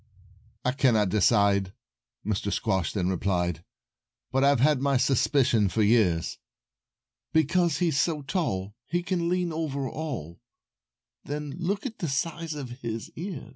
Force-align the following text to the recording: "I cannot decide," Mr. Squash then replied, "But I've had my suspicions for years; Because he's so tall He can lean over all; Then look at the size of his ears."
"I 0.65 0.71
cannot 0.71 1.09
decide," 1.09 1.73
Mr. 2.25 2.51
Squash 2.51 2.91
then 2.91 3.09
replied, 3.09 3.63
"But 4.31 4.43
I've 4.43 4.59
had 4.59 4.81
my 4.81 4.97
suspicions 4.97 5.73
for 5.73 5.83
years; 5.83 6.39
Because 7.33 7.77
he's 7.77 8.01
so 8.01 8.23
tall 8.23 8.73
He 8.87 9.03
can 9.03 9.29
lean 9.29 9.53
over 9.53 9.87
all; 9.87 10.41
Then 11.25 11.51
look 11.55 11.85
at 11.85 11.99
the 11.99 12.07
size 12.09 12.55
of 12.55 12.79
his 12.81 13.11
ears." 13.15 13.49